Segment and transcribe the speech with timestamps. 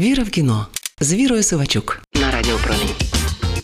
[0.00, 0.66] Віра в кіно
[1.00, 2.94] з Вірою Сивачук на Радіо Промінь.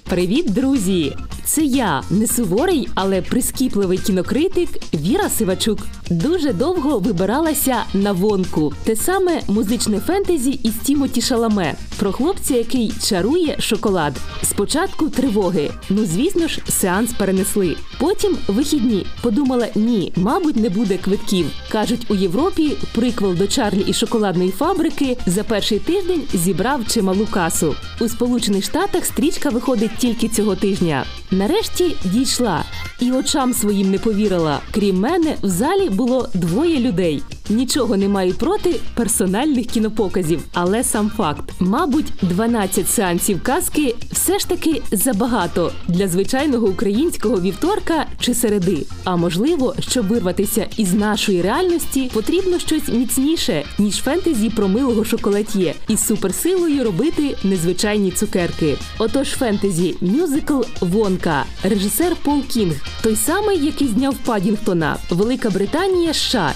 [0.05, 1.17] Привіт, друзі!
[1.47, 5.79] Це я, не суворий, але прискіпливий кінокритик Віра Сивачук.
[6.11, 8.73] Дуже довго вибиралася на вонку.
[8.85, 14.17] Те саме музичне фентезі із Тімоті Шаламе про хлопця, який чарує шоколад.
[14.43, 15.71] Спочатку тривоги.
[15.89, 17.77] Ну звісно ж, сеанс перенесли.
[17.99, 19.07] Потім вихідні.
[19.23, 21.47] Подумала, ні, мабуть, не буде квитків.
[21.73, 27.75] кажуть, у Європі приквел до Чарлі і шоколадної фабрики за перший тиждень зібрав чималу касу.
[28.01, 31.05] У Сполучених Штатах стрічка виходить тільки цього тижня.
[31.37, 32.65] Нарешті дійшла
[33.01, 34.61] і очам своїм не повірила.
[34.71, 37.23] Крім мене, в залі було двоє людей.
[37.50, 44.48] Нічого не маю проти персональних кінопоказів, але сам факт, мабуть, 12 сеансів казки все ж
[44.48, 48.86] таки забагато для звичайного українського вівторка чи середи.
[49.05, 55.74] А можливо, щоб вирватися із нашої реальності, потрібно щось міцніше ніж фентезі про милого шоколад'є
[55.88, 58.77] із суперсилою робити незвичайні цукерки.
[58.98, 66.53] Отож, фентезі мюзикл Вонка, режисер Пол Кінг, той самий, який зняв Падінгтона, Велика Британія, США,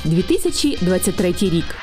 [0.81, 1.77] 2023 рік.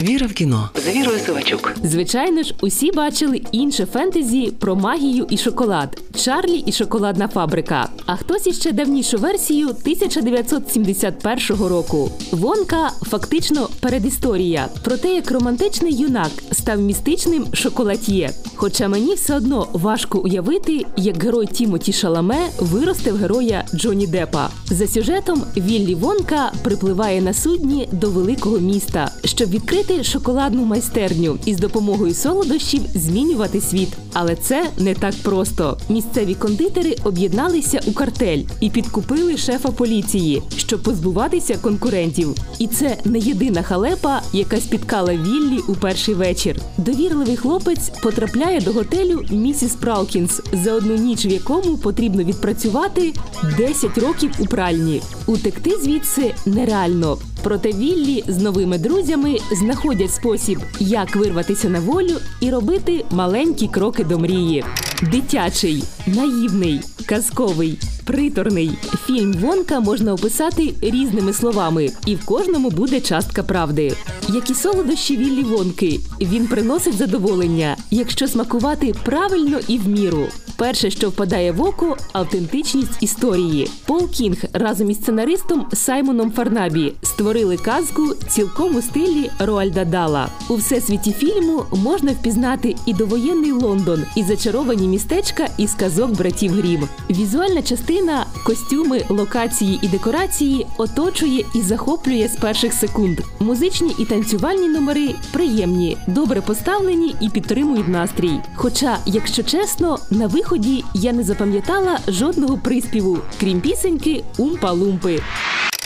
[0.00, 1.72] Віра в кіно з Вірою Сивачук.
[1.84, 7.88] Звичайно ж, усі бачили інше фентезі про магію і шоколад Чарлі і шоколадна фабрика.
[8.06, 12.10] А хтось іще давнішу версію 1971 року.
[12.32, 18.30] Вонка фактично передісторія про те, як романтичний юнак став містичним шоколад'є.
[18.56, 24.50] Хоча мені все одно важко уявити, як герой Тімоті Шаламе виросте в героя Джоні Депа.
[24.66, 31.54] За сюжетом Віллі Вонка припливає на судні до великого міста, щоб відкрити шоколадну майстерню і
[31.54, 33.88] з допомогою солодощів змінювати світ.
[34.12, 35.78] Але це не так просто.
[35.88, 42.34] Місцеві кондитери об'єдналися у картель і підкупили шефа поліції, щоб позбуватися конкурентів.
[42.58, 46.56] І це не єдина халепа, яка спіткала Віллі у перший вечір.
[46.78, 53.12] Довірливий хлопець потрапляє до готелю місіс Пралкінс, за одну ніч, в якому потрібно відпрацювати
[53.56, 55.02] 10 років у пральні.
[55.26, 57.18] Утекти звідси нереально.
[57.42, 64.04] Проте Віллі з новими друзями знаходять спосіб, як вирватися на волю і робити маленькі кроки
[64.04, 64.64] до мрії.
[65.02, 68.70] Дитячий, наївний, казковий, приторний
[69.06, 73.92] фільм Вонка можна описати різними словами, і в кожному буде частка правди.
[74.28, 80.26] Як і солодощі Віллі Вонки, він приносить задоволення, якщо смакувати правильно і в міру.
[80.60, 83.70] Перше, що впадає в око автентичність історії.
[83.86, 90.28] Пол Кінг разом із сценаристом Саймоном Фарнабі створили казку цілком у стилі Роальда Дала.
[90.48, 96.88] У всесвіті фільму можна впізнати і довоєнний Лондон, і зачаровані містечка із казок братів Грім.
[97.10, 97.99] Візуальна частина,
[98.44, 103.20] костюми, локації і декорації оточує і захоплює з перших секунд.
[103.40, 108.40] Музичні і танцювальні номери приємні, добре поставлені і підтримують настрій.
[108.54, 115.20] Хоча, якщо чесно, на виході я не запам'ятала жодного приспіву, крім пісеньки Умпа-лумпи.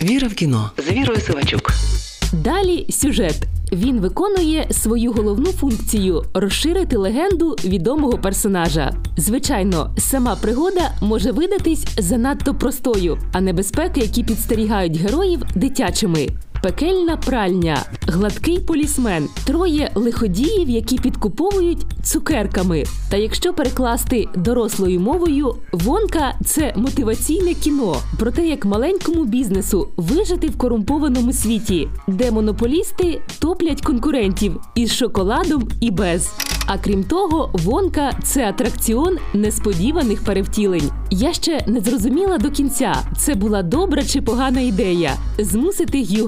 [0.02, 1.72] Віра в кіно з Вірою Сивачук.
[2.42, 3.42] Далі сюжет.
[3.72, 8.94] Він виконує свою головну функцію розширити легенду відомого персонажа.
[9.16, 16.28] Звичайно, сама пригода може видатись занадто простою, а небезпеки, які підстерігають героїв, дитячими.
[16.64, 22.84] Пекельна пральня, гладкий полісмен, троє лиходіїв, які підкуповують цукерками.
[23.10, 30.48] Та якщо перекласти дорослою мовою, вонка це мотиваційне кіно про те, як маленькому бізнесу вижити
[30.48, 36.32] в корумпованому світі, де монополісти топлять конкурентів із шоколадом і без.
[36.66, 40.90] А крім того, вонка це атракціон несподіваних перевтілень.
[41.10, 46.26] Я ще не зрозуміла до кінця, це була добра чи погана ідея змусити Гью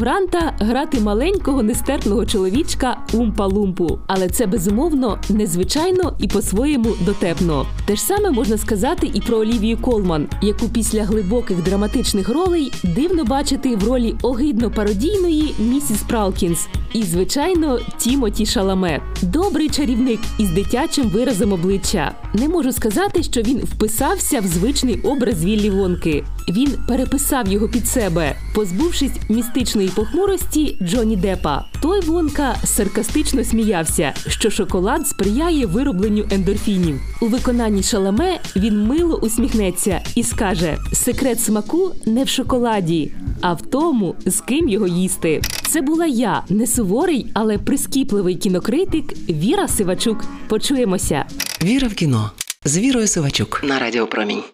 [0.59, 3.99] грати маленького нестерпного чоловічка Умпа-Лумпу.
[4.07, 7.67] Але це безумовно незвичайно і по-своєму дотепно.
[7.87, 13.25] Те ж саме можна сказати і про Олівію Колман, яку після глибоких драматичних ролей дивно
[13.25, 16.69] бачити в ролі огидно пародійної місіс Пралкінс.
[16.93, 19.01] І, звичайно, Тімоті Шаламе.
[19.23, 22.13] Добрий чарівник із дитячим виразом обличчя.
[22.35, 26.25] Не можу сказати, що він вписався в звичний образ Віллі Вонки.
[26.49, 31.65] Він переписав його під себе, позбувшись містичної похмурості Джоні Депа.
[31.83, 37.01] Той Вонка саркастично сміявся, що шоколад сприяє виробленню ендорфінів.
[37.21, 43.63] У виконанні шаламе він мило усміхнеться і скаже: секрет смаку не в шоколаді, а в
[43.63, 45.43] тому, з ким його їсти.
[45.69, 50.25] Це була я, не суворий, але прискіпливий кінокритик Віра Сивачук.
[50.49, 51.25] Почуємося.
[51.65, 52.31] Віра в кіно
[52.65, 54.43] з Вірою Сивачук на Радіо Промінь.